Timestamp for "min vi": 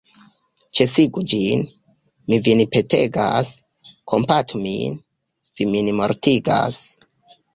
4.63-5.69